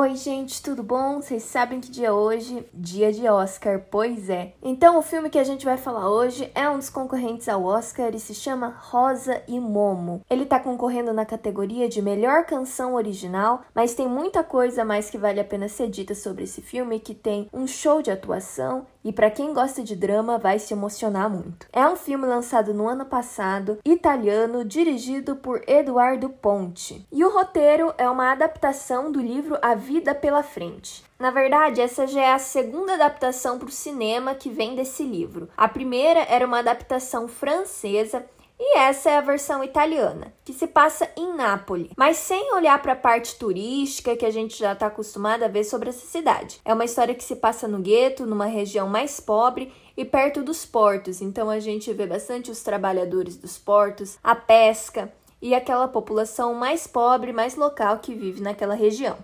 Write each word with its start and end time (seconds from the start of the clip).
Oi, 0.00 0.14
gente, 0.14 0.62
tudo 0.62 0.84
bom? 0.84 1.20
Vocês 1.20 1.42
sabem 1.42 1.80
que 1.80 1.90
dia 1.90 2.06
é 2.06 2.12
hoje? 2.12 2.64
Dia 2.72 3.12
de 3.12 3.28
Oscar, 3.28 3.82
pois 3.90 4.30
é. 4.30 4.52
Então, 4.62 4.96
o 4.96 5.02
filme 5.02 5.28
que 5.28 5.40
a 5.40 5.42
gente 5.42 5.64
vai 5.64 5.76
falar 5.76 6.08
hoje 6.08 6.52
é 6.54 6.70
um 6.70 6.78
dos 6.78 6.88
concorrentes 6.88 7.48
ao 7.48 7.64
Oscar 7.64 8.14
e 8.14 8.20
se 8.20 8.32
chama 8.32 8.76
Rosa 8.78 9.42
e 9.48 9.58
Momo. 9.58 10.20
Ele 10.30 10.46
tá 10.46 10.60
concorrendo 10.60 11.12
na 11.12 11.26
categoria 11.26 11.88
de 11.88 12.00
melhor 12.00 12.46
canção 12.46 12.94
original, 12.94 13.62
mas 13.74 13.92
tem 13.92 14.06
muita 14.06 14.44
coisa 14.44 14.84
mais 14.84 15.10
que 15.10 15.18
vale 15.18 15.40
a 15.40 15.44
pena 15.44 15.68
ser 15.68 15.90
dita 15.90 16.14
sobre 16.14 16.44
esse 16.44 16.62
filme, 16.62 17.00
que 17.00 17.12
tem 17.12 17.48
um 17.52 17.66
show 17.66 18.00
de 18.00 18.12
atuação 18.12 18.86
e 19.08 19.12
para 19.12 19.30
quem 19.30 19.54
gosta 19.54 19.82
de 19.82 19.96
drama 19.96 20.36
vai 20.36 20.58
se 20.58 20.74
emocionar 20.74 21.30
muito. 21.30 21.66
É 21.72 21.88
um 21.88 21.96
filme 21.96 22.26
lançado 22.26 22.74
no 22.74 22.86
ano 22.86 23.06
passado, 23.06 23.78
italiano, 23.82 24.66
dirigido 24.66 25.34
por 25.36 25.62
Eduardo 25.66 26.28
Ponte. 26.28 27.06
E 27.10 27.24
o 27.24 27.32
roteiro 27.32 27.94
é 27.96 28.06
uma 28.06 28.30
adaptação 28.32 29.10
do 29.10 29.18
livro 29.18 29.56
A 29.62 29.74
Vida 29.74 30.14
pela 30.14 30.42
Frente. 30.42 31.02
Na 31.18 31.30
verdade, 31.30 31.80
essa 31.80 32.06
já 32.06 32.20
é 32.20 32.32
a 32.34 32.38
segunda 32.38 32.92
adaptação 32.94 33.58
para 33.58 33.68
o 33.68 33.72
cinema 33.72 34.34
que 34.34 34.50
vem 34.50 34.76
desse 34.76 35.02
livro. 35.02 35.48
A 35.56 35.66
primeira 35.66 36.20
era 36.28 36.46
uma 36.46 36.58
adaptação 36.58 37.26
francesa 37.26 38.26
e 38.60 38.76
essa 38.78 39.10
é 39.10 39.16
a 39.16 39.22
versão 39.22 39.62
italiana, 39.62 40.32
que 40.44 40.52
se 40.52 40.66
passa 40.66 41.08
em 41.16 41.32
Nápoles, 41.34 41.90
mas 41.96 42.16
sem 42.16 42.52
olhar 42.52 42.82
para 42.82 42.92
a 42.92 42.96
parte 42.96 43.36
turística 43.36 44.16
que 44.16 44.26
a 44.26 44.30
gente 44.30 44.58
já 44.58 44.72
está 44.72 44.86
acostumado 44.86 45.44
a 45.44 45.48
ver 45.48 45.62
sobre 45.62 45.90
essa 45.90 46.06
cidade. 46.06 46.60
É 46.64 46.74
uma 46.74 46.84
história 46.84 47.14
que 47.14 47.22
se 47.22 47.36
passa 47.36 47.68
no 47.68 47.78
gueto, 47.78 48.26
numa 48.26 48.46
região 48.46 48.88
mais 48.88 49.20
pobre 49.20 49.72
e 49.96 50.04
perto 50.04 50.42
dos 50.42 50.66
portos, 50.66 51.22
então 51.22 51.48
a 51.48 51.60
gente 51.60 51.92
vê 51.92 52.06
bastante 52.06 52.50
os 52.50 52.62
trabalhadores 52.62 53.36
dos 53.36 53.56
portos, 53.56 54.18
a 54.22 54.34
pesca 54.34 55.12
e 55.40 55.54
aquela 55.54 55.86
população 55.86 56.54
mais 56.54 56.86
pobre, 56.86 57.32
mais 57.32 57.54
local 57.54 57.98
que 57.98 58.14
vive 58.14 58.40
naquela 58.40 58.74
região. 58.74 59.16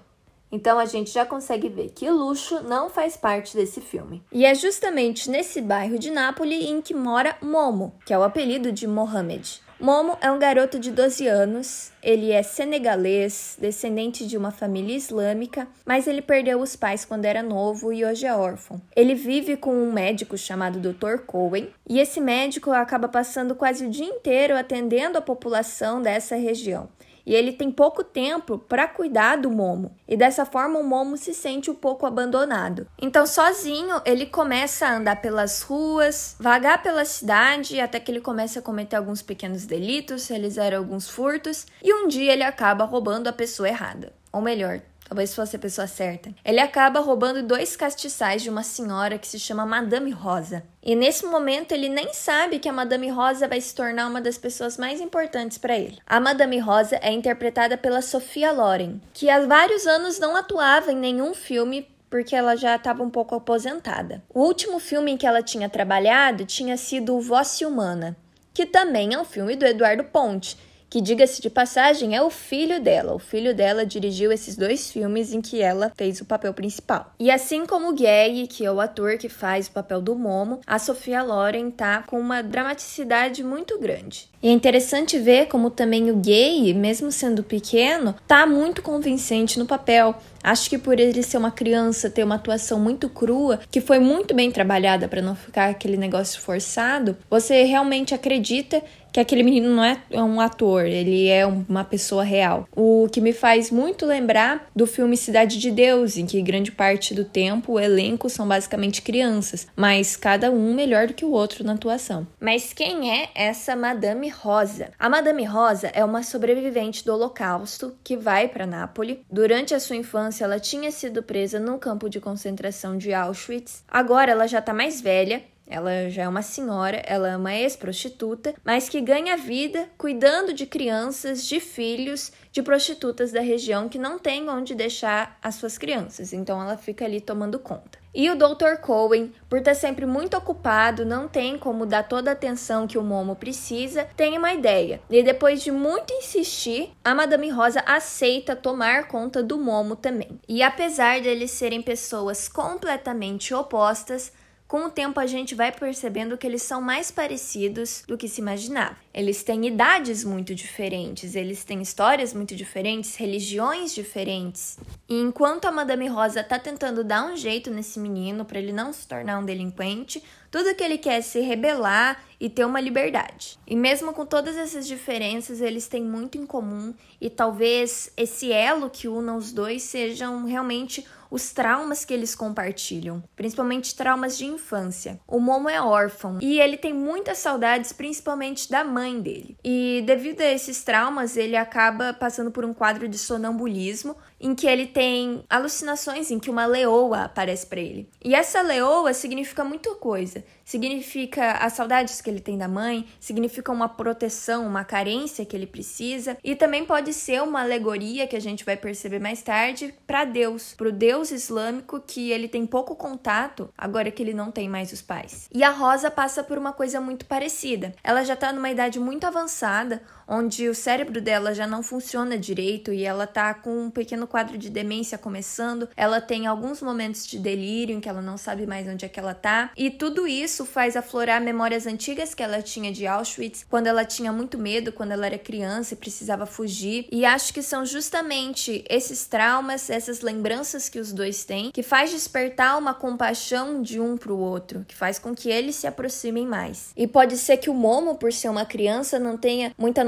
Então 0.55 0.79
a 0.79 0.87
gente 0.87 1.11
já 1.11 1.27
consegue 1.27 1.69
ver 1.69 1.91
que 1.91 2.09
luxo 2.09 2.63
não 2.63 2.89
faz 2.89 3.17
parte 3.17 3.57
desse 3.57 3.81
filme. 3.81 4.23
E 4.31 4.47
é 4.47 4.55
justamente 4.55 5.29
nesse 5.29 5.61
bairro 5.61 5.99
de 5.99 6.13
Nápoles 6.13 6.65
em 6.65 6.81
que 6.81 6.95
mora 6.95 7.37
Momo, 7.43 7.93
que 8.07 8.15
é 8.15 8.19
o 8.19 8.23
apelido 8.23 8.71
de 8.71 8.87
Mohamed. 8.87 9.61
Momo 9.81 10.17
é 10.21 10.31
um 10.31 10.39
garoto 10.39 10.79
de 10.79 10.93
12 10.93 11.27
anos, 11.27 11.91
ele 12.01 12.31
é 12.31 12.45
senegalês, 12.45 13.59
descendente 13.61 14.25
de 14.25 14.37
uma 14.37 14.53
família 14.53 14.97
islâmica, 14.97 15.67
mas 15.85 16.07
ele 16.07 16.23
perdeu 16.23 16.61
os 16.61 16.77
pais 16.77 17.05
quando 17.05 17.25
era 17.25 17.43
novo 17.43 17.93
e 17.93 18.05
hoje 18.05 18.25
é 18.25 18.33
órfão. 18.33 18.81
Ele 18.95 19.17
vive 19.17 19.57
com 19.57 19.75
um 19.75 19.93
médico 19.93 20.39
chamado 20.39 20.79
Dr. 20.79 21.25
Cohen, 21.27 21.69
e 21.89 21.99
esse 21.99 22.21
médico 22.21 22.71
acaba 22.71 23.09
passando 23.09 23.57
quase 23.57 23.85
o 23.85 23.91
dia 23.91 24.07
inteiro 24.07 24.57
atendendo 24.57 25.19
a 25.19 25.23
população 25.23 26.01
dessa 26.01 26.37
região 26.37 26.89
e 27.27 27.35
ele 27.35 27.53
tem 27.53 27.71
pouco 27.71 28.05
tempo 28.05 28.59
para 28.59 28.87
cuidar 28.87 29.37
do 29.37 29.51
Momo, 29.51 29.97
e 30.07 30.17
dessa 30.17 30.45
forma 30.45 30.79
o 30.79 30.85
Momo 30.85 31.17
se 31.17 31.33
sente 31.33 31.71
um 31.71 31.75
pouco 31.75 32.07
abandonado. 32.07 32.87
Então, 33.01 33.27
sozinho, 33.27 34.01
ele 34.05 34.27
começa 34.27 34.87
a 34.87 34.97
andar 34.97 35.21
pelas 35.21 35.63
ruas, 35.63 36.37
vagar 36.39 36.83
pela 36.83 37.05
cidade, 37.05 37.81
até 37.81 37.99
que 37.99 38.11
ele 38.11 38.21
começa 38.21 38.59
a 38.59 38.63
cometer 38.63 38.97
alguns 38.97 39.23
pequenos 39.23 39.65
delitos, 39.65 40.29
realizar 40.29 40.75
alguns 40.75 41.09
furtos, 41.09 41.67
e 41.83 41.93
um 41.93 42.09
dia 42.09 42.33
ele 42.33 42.43
acaba 42.43 42.85
roubando 42.85 43.29
a 43.29 43.33
pessoa 43.33 43.69
errada. 43.69 44.13
Ou 44.33 44.41
melhor, 44.41 44.81
talvez 45.09 45.35
fosse 45.35 45.57
a 45.57 45.59
pessoa 45.59 45.87
certa. 45.87 46.35
Ele 46.45 46.61
acaba 46.61 47.01
roubando 47.01 47.43
dois 47.43 47.77
castiçais 47.77 48.43
de 48.43 48.51
uma 48.51 48.63
senhora 48.63 49.19
que 49.19 49.29
se 49.29 49.39
chama 49.39 49.67
Madame 49.67 50.11
Rosa. 50.11 50.65
E 50.83 50.95
nesse 50.95 51.25
momento 51.27 51.73
ele 51.73 51.89
nem 51.89 52.13
sabe 52.13 52.59
que 52.59 52.69
a 52.69 52.73
Madame 52.73 53.09
Rosa 53.09 53.47
vai 53.47 53.61
se 53.61 53.75
tornar 53.75 54.07
uma 54.07 54.21
das 54.21 54.39
pessoas 54.39 54.77
mais 54.77 55.01
importantes 55.01 55.59
para 55.59 55.77
ele. 55.77 55.99
A 56.07 56.19
Madame 56.19 56.59
Rosa 56.59 56.99
é 57.03 57.13
interpretada 57.13 57.77
pela 57.77 58.03
Sofia 58.03 58.53
Loren, 58.53 59.01
que 59.13 59.31
há 59.31 59.47
vários 59.47 59.87
anos 59.87 60.19
não 60.19 60.37
atuava 60.37 60.93
em 60.93 60.97
nenhum 60.97 61.35
filme 61.35 61.89
porque 62.11 62.37
ela 62.37 62.55
já 62.55 62.77
estava 62.77 63.03
um 63.03 63.11
pouco 63.11 63.35
aposentada. 63.35 64.23
O 64.33 64.43
último 64.43 64.79
filme 64.79 65.11
em 65.11 65.17
que 65.17 65.27
ela 65.27 65.43
tinha 65.43 65.69
trabalhado 65.69 66.45
tinha 66.45 66.77
sido 66.77 67.19
Voz 67.21 67.61
Humana, 67.61 68.17
que 68.53 68.65
também 68.65 69.15
é 69.15 69.19
um 69.19 69.25
filme 69.25 69.57
do 69.57 69.67
Eduardo 69.67 70.05
Ponte 70.05 70.57
que 70.95 71.01
diga-se 71.01 71.43
de 71.43 71.51
passagem 71.51 72.15
é 72.15 72.23
o 72.23 72.31
filho 72.31 72.81
dela. 72.81 73.15
O 73.15 73.19
filho 73.19 73.53
dela 73.53 73.85
dirigiu 73.85 74.31
esses 74.31 74.55
dois 74.55 74.93
filmes 74.93 75.33
em 75.33 75.41
que 75.41 75.61
ela 75.61 75.91
fez 75.97 76.21
o 76.21 76.25
papel 76.25 76.55
principal. 76.55 77.13
E 77.19 77.33
assim 77.33 77.67
como 77.67 77.89
o 77.89 77.93
Gay, 77.93 78.47
que 78.47 78.65
é 78.65 78.71
o 78.71 78.81
ator 78.81 79.19
que 79.19 79.29
faz 79.29 79.67
o 79.67 79.73
papel 79.73 80.01
do 80.01 80.15
Momo, 80.15 80.61
a 80.65 80.79
Sofia 80.79 81.21
Loren 81.21 81.69
tá 81.69 82.05
com 82.07 82.21
uma 82.21 82.45
dramaticidade 82.45 83.43
muito 83.43 83.77
grande. 83.77 84.29
E 84.41 84.49
é 84.49 84.53
interessante 84.53 85.19
ver 85.19 85.47
como 85.47 85.71
também 85.71 86.11
o 86.11 86.17
gay, 86.17 86.75
mesmo 86.75 87.11
sendo 87.11 87.43
pequeno, 87.43 88.15
tá 88.29 88.47
muito 88.47 88.83
convincente 88.83 89.59
no 89.59 89.65
papel. 89.65 90.15
Acho 90.43 90.69
que 90.69 90.77
por 90.77 91.01
ele 91.01 91.23
ser 91.23 91.39
uma 91.39 91.51
criança, 91.51 92.11
ter 92.11 92.23
uma 92.23 92.35
atuação 92.35 92.79
muito 92.79 93.09
crua, 93.09 93.59
que 93.71 93.81
foi 93.81 93.99
muito 93.99 94.35
bem 94.35 94.51
trabalhada 94.51 95.09
para 95.09 95.23
não 95.23 95.35
ficar 95.35 95.71
aquele 95.71 95.97
negócio 95.97 96.39
forçado, 96.43 97.17
você 97.31 97.63
realmente 97.63 98.15
acredita 98.15 98.83
que 99.15 99.21
aquele 99.21 99.45
menino 99.45 99.73
não 99.73 99.85
é 99.85 99.97
um 100.11 100.41
ator, 100.41 100.87
ele 100.87 101.29
é 101.29 101.47
uma 101.47 101.85
pessoa 101.85 102.25
real. 102.25 102.67
O 102.75 103.09
que 103.13 103.21
me 103.21 103.33
faz 103.33 103.71
muito 103.71 104.05
lembrar 104.05 104.67
do 104.75 104.89
filme 104.89 105.17
Cidade 105.17 105.57
de 105.57 105.71
Deus, 105.71 106.17
em 106.17 106.27
que 106.27 106.43
grande 106.43 106.73
parte 106.73 107.15
do 107.15 107.25
tempo 107.25 107.75
o 107.75 107.81
elenco 107.81 108.29
são 108.29 108.49
basicamente 108.49 109.03
crianças, 109.03 109.69
mas 109.77 110.17
cada 110.17 110.51
um 110.51 110.75
melhor 110.75 111.07
do 111.07 111.15
que 111.15 111.25
o 111.25 111.31
outro 111.31 111.63
na 111.63 111.75
atuação. 111.75 112.27
Mas 112.41 112.73
quem 112.73 113.13
é 113.13 113.29
essa 113.37 113.77
Madame 113.77 114.29
Rosa? 114.31 114.91
A 114.99 115.09
Madame 115.09 115.45
Rosa 115.45 115.93
é 115.95 116.05
uma 116.05 116.25
sobrevivente 116.25 117.05
do 117.05 117.15
Holocausto 117.15 117.95
que 118.03 118.17
vai 118.17 118.49
para 118.49 118.67
Nápoles. 118.67 119.19
Durante 119.31 119.77
a 119.77 119.79
sua 119.79 119.95
infância, 119.95 120.43
ela 120.43 120.59
tinha 120.59 120.91
sido 120.91 121.23
presa 121.23 121.61
no 121.61 121.79
campo 121.79 122.11
de 122.11 122.19
concentração 122.19 122.99
de 122.99 123.15
Auschwitz. 123.15 123.85
Agora 123.87 124.33
ela 124.33 124.49
já 124.49 124.59
está 124.59 124.75
mais 124.75 125.01
velha 125.01 125.41
ela 125.67 126.09
já 126.11 126.25
é 126.25 126.29
uma 126.29 126.43
senhora, 126.43 127.03
ela 127.07 127.29
é 127.29 127.37
uma 127.37 127.55
ex-prostituta, 127.55 128.55
mas 128.65 128.89
que 128.89 129.01
ganha 129.01 129.37
vida 129.37 129.89
cuidando 129.97 130.53
de 130.53 130.67
crianças, 130.67 131.45
de 131.45 131.61
filhos 131.61 132.33
de 132.53 132.63
prostitutas 132.63 133.33
da 133.33 133.41
região 133.41 133.89
que 133.89 133.99
não 133.99 134.19
tem 134.19 134.49
onde 134.49 134.75
deixar 134.75 135.39
as 135.43 135.57
suas 135.57 135.77
crianças, 135.77 136.33
então 136.33 136.61
ela 136.61 136.77
fica 136.77 137.05
ali 137.05 137.21
tomando 137.21 137.59
conta. 137.59 138.05
E 138.15 138.31
o 138.31 138.37
Dr. 138.37 138.77
Cohen, 138.81 139.33
por 139.49 139.59
estar 139.59 139.75
sempre 139.75 140.07
muito 140.07 140.37
ocupado, 140.37 141.05
não 141.05 141.27
tem 141.27 141.59
como 141.59 141.85
dar 141.85 142.05
toda 142.05 142.31
a 142.31 142.33
atenção 142.33 142.87
que 142.87 142.97
o 142.97 143.03
Momo 143.03 143.35
precisa, 143.35 144.07
tem 144.17 144.39
uma 144.39 144.55
ideia. 144.55 145.01
E 145.11 145.21
depois 145.21 145.61
de 145.65 145.73
muito 145.73 146.13
insistir, 146.13 146.93
a 147.05 147.13
Madame 147.13 147.51
Rosa 147.51 147.83
aceita 147.85 148.55
tomar 148.55 149.09
conta 149.09 149.43
do 149.43 149.59
Momo 149.59 149.97
também. 149.97 150.39
E 150.49 150.63
apesar 150.63 151.21
de 151.21 151.29
eles 151.29 151.51
serem 151.51 151.83
pessoas 151.83 152.49
completamente 152.49 153.53
opostas, 153.53 154.33
com 154.67 154.87
o 154.87 154.91
tempo, 154.91 155.21
a 155.21 155.27
gente 155.27 155.55
vai 155.55 155.71
percebendo 155.71 156.39
que 156.39 156.47
eles 156.47 156.63
são 156.63 156.81
mais 156.81 157.11
parecidos 157.11 158.03
do 158.09 158.17
que 158.17 158.27
se 158.27 158.41
imaginava. 158.41 158.97
Eles 159.13 159.43
têm 159.43 159.67
idades 159.67 160.25
muito 160.25 160.55
diferentes, 160.55 161.37
eles 161.37 161.63
têm 161.65 161.83
histórias 161.83 162.33
muito 162.33 162.57
diferentes, 162.57 163.15
religiões 163.15 163.95
diferentes. 163.95 164.79
E 165.09 165.21
enquanto 165.21 165.67
a 165.67 165.71
Madame 165.71 166.09
Rosa 166.09 166.43
tá 166.43 166.59
tentando 166.59 167.05
dar 167.05 167.25
um 167.27 167.37
jeito 167.37 167.71
nesse 167.71 168.01
menino 168.01 168.45
para 168.45 168.59
ele 168.59 168.73
não 168.73 168.93
se 168.93 169.07
tornar 169.07 169.39
um 169.39 169.45
delinquente, 169.45 170.23
tudo 170.51 170.75
que 170.75 170.83
ele 170.83 170.99
quer 170.99 171.19
é 171.19 171.21
se 171.21 171.41
rebelar 171.41 172.25
e 172.41 172.49
ter 172.49 172.65
uma 172.65 172.81
liberdade. 172.81 173.59
E 173.67 173.77
mesmo 173.77 174.13
com 174.13 174.25
todas 174.25 174.57
essas 174.57 174.87
diferenças, 174.87 175.61
eles 175.61 175.89
têm 175.89 176.03
muito 176.03 176.39
em 176.39 176.47
comum 176.47 176.95
e 177.21 177.29
talvez 177.29 178.13
esse 178.17 178.53
elo 178.53 178.89
que 178.89 179.09
una 179.09 179.37
os 179.37 179.53
dois 179.53 179.83
sejam 179.83 180.45
realmente 180.47 181.05
os 181.35 181.51
traumas 181.51 182.05
que 182.05 182.15
eles 182.15 182.33
compartilham, 182.33 183.21
principalmente 183.35 183.97
traumas 183.97 184.39
de 184.39 184.47
infância. 184.47 185.19
O 185.27 185.41
Momo 185.41 185.69
é 185.69 185.83
órfão 185.83 186.39
e 186.41 186.61
ele 186.61 186.77
tem 186.77 186.93
muitas 186.93 187.39
saudades, 187.39 187.93
principalmente 187.93 188.71
da 188.71 188.85
mãe 188.85 189.21
dele. 189.21 189.59
E 189.65 190.05
devido 190.07 190.43
a 190.43 190.53
esses 190.53 190.85
traumas, 190.85 191.37
ele 191.37 191.57
acaba 191.57 192.15
passando 192.15 192.53
por 192.53 192.65
um 192.65 192.73
quadro 192.73 193.09
de 193.09 193.19
sonambulismo 193.19 194.15
em 194.45 194.55
que 194.55 194.67
ele 194.67 194.87
tem 194.87 195.43
alucinações 195.49 196.31
em 196.31 196.39
que 196.39 196.51
uma 196.51 196.67
leoa 196.67 197.23
aparece 197.25 197.67
para 197.67 197.81
ele. 197.81 198.11
E 198.23 198.35
essa 198.35 198.61
leoa 198.61 199.15
significa 199.15 199.65
muita 199.65 199.95
coisa. 199.95 200.45
Significa 200.63 201.53
as 201.53 201.73
saudades 201.73 202.21
que 202.21 202.29
ele 202.29 202.41
tem 202.41 202.59
da 202.59 202.69
mãe, 202.69 203.07
significa 203.19 203.73
uma 203.73 203.89
proteção, 203.89 204.67
uma 204.67 204.85
carência 204.85 205.47
que 205.47 205.57
ele 205.57 205.67
precisa, 205.67 206.37
e 206.45 206.55
também 206.55 206.85
pode 206.85 207.15
ser 207.15 207.43
uma 207.43 207.63
alegoria 207.63 208.27
que 208.27 208.37
a 208.37 208.41
gente 208.41 208.65
vai 208.67 208.77
perceber 208.77 209.19
mais 209.19 209.43
tarde 209.43 209.95
para 210.07 210.27
Deus, 210.27 210.75
para 210.75 210.89
o 210.89 210.93
Deus 210.93 211.31
islâmico 211.31 212.01
que 212.01 212.31
ele 212.31 212.47
tem 212.47 212.67
pouco 212.67 212.95
contato 212.95 213.71
agora 213.79 214.11
que 214.11 214.23
ele 214.23 214.35
não 214.35 214.51
tem 214.51 214.69
mais 214.69 214.93
os 214.93 215.01
pais. 215.01 215.49
E 215.53 215.65
a 215.65 215.71
Rosa 215.71 216.11
passa 216.11 216.45
por 216.45 216.59
uma 216.59 216.73
coisa 216.73 217.01
muito 217.01 217.25
parecida. 217.25 217.95
Ela 218.05 218.25
já 218.25 218.35
está 218.35 218.53
numa 218.53 218.71
idade 218.71 219.01
muito 219.01 219.27
avançada, 219.27 220.03
onde 220.27 220.69
o 220.69 220.75
cérebro 220.75 221.21
dela 221.21 221.55
já 221.55 221.67
não 221.67 221.83
funciona 221.83 222.39
direito 222.39 222.93
e 222.93 223.05
ela 223.05 223.27
tá 223.27 223.55
com 223.55 223.85
um 223.85 223.91
pequeno 223.91 224.27
quadro 224.27 224.59
de 224.59 224.71
demência 224.71 225.19
começando. 225.19 225.89
Ela 225.97 226.21
tem 226.21 226.47
alguns 226.47 226.81
momentos 226.81 227.27
de 227.27 227.39
delírio 227.39 227.97
em 227.97 228.01
que 228.01 228.09
ela 228.09 228.23
não 228.23 228.37
sabe 228.37 228.67
mais 228.67 228.87
onde 228.89 229.05
é 229.05 229.09
que 229.09 229.21
ela 229.21 229.35
tá. 229.35 229.71
E 229.77 229.91
tudo 229.91 230.27
isso 230.27 230.65
faz 230.65 230.97
aflorar 230.97 231.41
memórias 231.41 231.87
antigas 231.87 232.35
que 232.35 232.43
ela 232.43 232.63
tinha 232.63 232.93
de 232.93 233.07
Auschwitz, 233.07 233.65
quando 233.69 233.87
ela 233.87 234.05
tinha 234.05 234.33
muito 234.33 234.59
medo, 234.59 234.93
quando 234.93 235.13
ela 235.13 235.27
era 235.27 235.39
criança 235.39 235.95
e 235.95 235.97
precisava 235.97 236.47
fugir. 236.47 237.07
E 237.11 237.25
acho 237.25 237.53
que 237.53 237.63
são 237.63 237.85
justamente 237.85 238.85
esses 238.89 239.27
traumas, 239.27 239.91
essas 239.91 240.21
lembranças 240.21 240.89
que 240.89 240.99
os 240.99 241.13
dois 241.13 241.45
têm, 241.45 241.71
que 241.71 241.83
faz 241.83 242.11
despertar 242.11 242.79
uma 242.79 242.95
compaixão 242.95 243.83
de 243.83 244.01
um 244.01 244.17
pro 244.17 244.37
outro, 244.37 244.85
que 244.87 244.95
faz 244.95 245.19
com 245.19 245.35
que 245.35 245.51
eles 245.51 245.77
se 245.77 245.87
aproximem 245.87 246.47
mais. 246.47 246.93
E 246.97 247.07
pode 247.07 247.37
ser 247.37 247.57
que 247.57 247.71
o 247.71 247.75
Momo, 247.75 248.17
por 248.17 248.33
ser 248.33 248.49
uma 248.49 248.65
criança, 248.65 249.19
não 249.19 249.37
tenha 249.37 249.73
muita 249.77 250.05